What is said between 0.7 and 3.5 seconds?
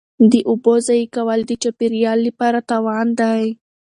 ضایع کول د چاپیریال لپاره تاوان دی.